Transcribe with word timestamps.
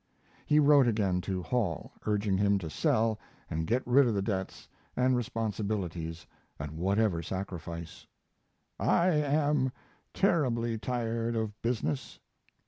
He 0.47 0.57
wrote 0.57 0.87
again 0.87 1.21
to 1.21 1.43
Hall, 1.43 1.91
urging 2.07 2.35
him 2.35 2.57
to 2.57 2.71
sell 2.71 3.19
and 3.51 3.67
get 3.67 3.85
rid 3.85 4.07
of 4.07 4.15
the 4.15 4.21
debts 4.23 4.67
and 4.95 5.15
responsibilities 5.15 6.25
at 6.59 6.71
whatever 6.71 7.21
sacrifice: 7.21 8.07
I 8.79 9.09
am 9.09 9.71
terribly 10.11 10.79
tired 10.79 11.35
of 11.35 11.61
business. 11.61 12.17